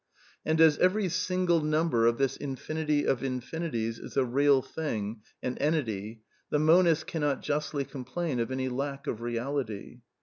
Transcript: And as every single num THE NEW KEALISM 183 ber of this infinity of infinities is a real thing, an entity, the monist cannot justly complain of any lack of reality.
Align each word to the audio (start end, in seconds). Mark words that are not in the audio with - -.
And 0.43 0.59
as 0.59 0.79
every 0.79 1.09
single 1.09 1.59
num 1.59 1.91
THE 1.91 1.99
NEW 2.01 2.07
KEALISM 2.07 2.07
183 2.09 2.09
ber 2.09 2.09
of 2.09 2.17
this 2.17 2.37
infinity 2.37 3.07
of 3.07 3.23
infinities 3.23 3.99
is 3.99 4.17
a 4.17 4.25
real 4.25 4.63
thing, 4.63 5.21
an 5.43 5.59
entity, 5.59 6.23
the 6.49 6.57
monist 6.57 7.05
cannot 7.05 7.43
justly 7.43 7.85
complain 7.85 8.39
of 8.39 8.49
any 8.49 8.67
lack 8.67 9.05
of 9.05 9.21
reality. 9.21 10.01